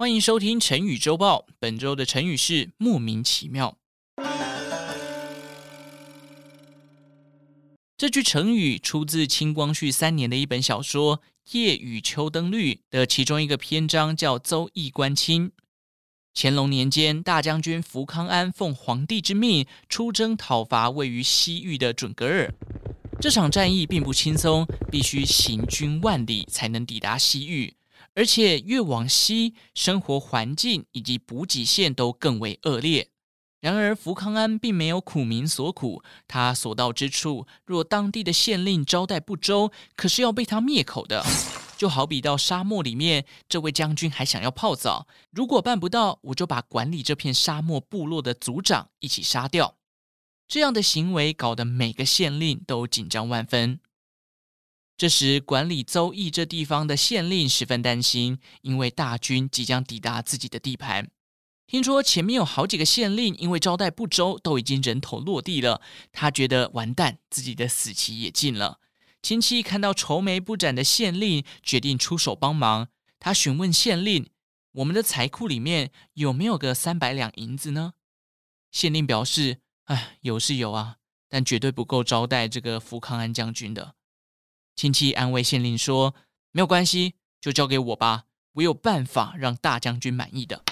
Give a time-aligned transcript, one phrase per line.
[0.00, 1.44] 欢迎收听成语周报。
[1.58, 3.76] 本周的成语是莫名其妙。
[7.98, 11.18] 这句成语出自清光绪三年的一本小说
[11.50, 15.48] 《夜雨秋灯绿》的其中一个篇章，叫《邹议官亲》。
[16.34, 22.50] 乾隆年间，大将军福康安奉皇帝之命出征讨伐位于西域的准噶尔。
[23.20, 27.74] 这场战役并不轻松，必须行军万里才能抵达西域。
[28.14, 33.08] 而且越往西，生活环境以及补给线都更为恶劣。
[33.60, 41.22] 然而，福康安并没有苦民所苦，他所到之处，若当地的县令招待不周，可是要被他灭口的。
[41.76, 49.76] 就好比到沙漠里面，这位将军还想要泡澡，如果办不到，我就把管理这片沙漠部落的族长一起杀掉。
[50.46, 53.80] 这样的行为搞得每个县令都紧张万分。
[55.00, 61.10] 这时，管理邹邑这地方的县令十分担心，因为大军即将抵达自己的地盘。
[61.66, 65.80] 听说前面有好几个县令因为招待不周，都已经人头落地了。
[66.12, 68.78] 他觉得完蛋，自己的死期也近了。
[69.22, 72.88] 亲戚看到愁眉不展的县令，决定出手帮忙。
[73.18, 74.28] 他询问县令
[74.72, 77.94] ：“我们的财库里面有没有个三百两银子呢？”
[78.70, 80.96] 县令表示：“哎，有是有啊，
[81.30, 83.94] 但绝对不够招待这个福康安将军的。”
[84.80, 86.14] 亲戚安慰县令说
[86.52, 90.64] ：“没有关系，就交给我吧，我有办法让大将军满意的。”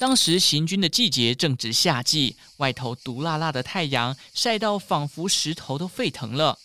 [0.00, 6.58] 当时行军的季节正值夏季，外头毒辣辣的太阳晒到仿佛石头都沸腾了。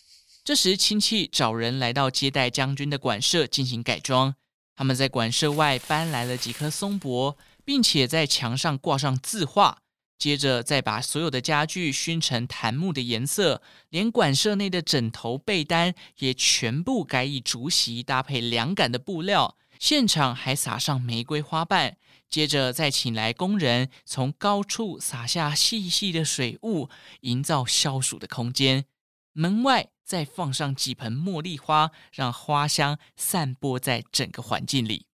[0.45, 4.35] 这时亲戚找人来到接待将军的馆舍进行改装，
[4.77, 9.79] 他们在馆舍外搬来了几棵松柏，并且在墙上挂上字画。
[10.17, 19.57] 接着再把所有的家具熏成檀木的颜色，连馆舍内的枕头、被单也全部改以竹席搭配凉感的布料。
[19.77, 21.97] 现场还撒上玫瑰花瓣。
[22.27, 26.89] 接着再请来工人从高处洒下细细的水雾，
[27.21, 28.85] 营造消暑的空间。
[29.33, 35.05] 门外再放上几盆茉莉花，让花香散播在整个环境里。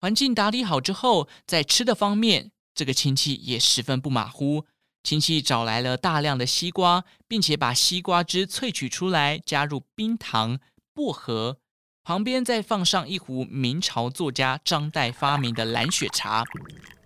[0.00, 2.52] 环境打理好之后，在吃的方面。
[2.74, 4.64] 这个亲戚也十分不马虎，
[5.02, 10.58] 亲戚找来了大量的西瓜，并且把西瓜汁萃取出来，加入冰糖、
[10.92, 11.58] 薄荷，
[12.02, 16.44] 旁边再放上一壶明朝作家张岱发明的蓝雪茶。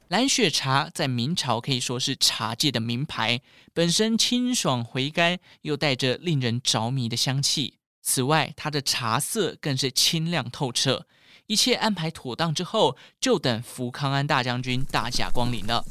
[0.08, 3.42] 蓝雪茶在明朝可以说是茶界的名牌，
[3.74, 7.74] 本身清爽回甘，又带着令人着迷的香气。
[8.00, 11.06] 此外，它的茶色更是清亮透彻。
[11.48, 15.82] 一切安排妥当之后，就等福康安大将军大驾光临了。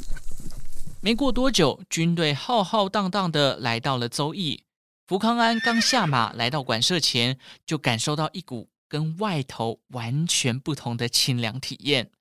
[1.01, 4.63] 没过多久，军队浩浩荡荡地来到了邹议。
[5.07, 12.11] 福康安刚下马来到馆舍前，就感受到一股跟外头完全不同的清凉体验。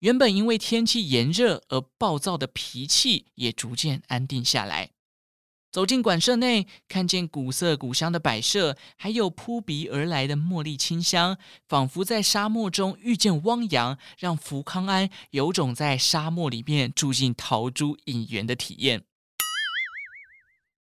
[0.00, 4.90] 原本因为天气炎热而暴躁的脾气也逐渐安定下来。
[5.74, 11.36] 走进馆舍内，看见古色古香的摆设，还有扑鼻而来的茉莉清香，
[11.66, 19.02] 仿佛在沙漠中遇见汪洋，让福康安有种在沙漠里面住进桃珠隐园的体验。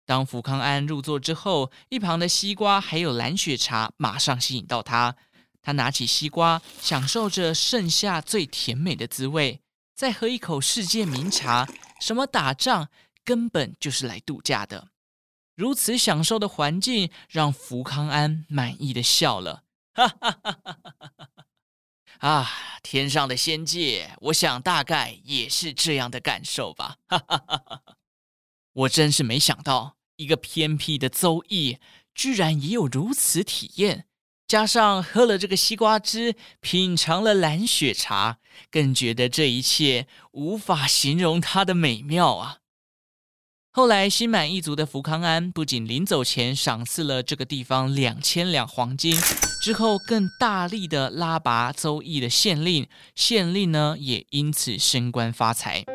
[0.05, 5.15] 当福康安入座之后，一旁的西瓜还有蓝雪茶马上吸引到他，
[5.61, 9.61] 他拿起西瓜，享受着盛夏最甜美的滋味，
[9.95, 11.65] 再喝一口世界名茶，
[12.01, 12.89] 什么打仗？
[13.23, 14.89] 根本就是来度假的，
[15.55, 21.45] 如此享受的环境让福康安满意的笑了，哈哈哈哈哈哈！
[22.19, 22.49] 啊，
[22.83, 27.95] 天上的仙界，我想大概也是这样的感受吧，哈哈哈哈哈！
[28.73, 31.77] 我真是没想到，一个偏僻的邹邑
[32.15, 34.05] 居然也有如此体验，
[34.47, 38.39] 加上喝了这个西瓜汁，品尝了蓝雪茶，
[38.69, 42.60] 更觉得这一切无法形容它的美妙啊！
[43.73, 49.17] 后来，心满意足的福康安不仅临走前赏赐了这个地方两千两黄金，
[49.63, 55.85] 之后更大力的拉拔邹议的县令，县令呢也因此升官发财。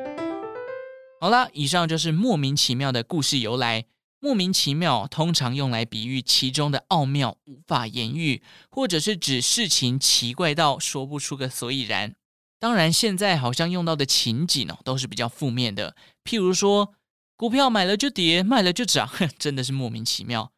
[1.21, 3.85] 好了，以上就是莫名其妙的故事由来。
[4.21, 12.15] 莫名其妙通常用来比喻其中的奥妙无法言喻，或者是指事情奇怪到说不出个所以然。
[12.59, 15.95] 当然，现在好像用到的情景哦都是比较负面的，
[16.25, 16.95] 譬如说。
[17.37, 20.53] 股票买了就跌，卖了就涨， 真的是莫名其妙。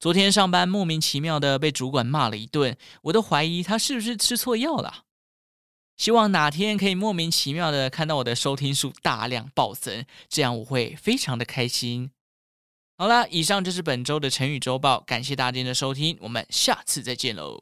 [0.00, 5.04] 昨天上班莫名其妙的被主管骂了一顿，我都怀疑他是不是吃错药了。
[5.96, 12.10] 希望哪天可以莫名其妙的看到我的收听数大量暴增，这样我会非常的开心。
[12.96, 17.58] 好啦，以上就是本周的成语周报，感谢大家的收听，我们下次再见喽。